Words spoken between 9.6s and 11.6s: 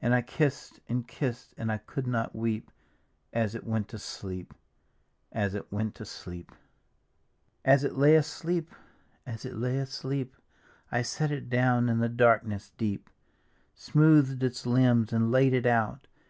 asleep, I set it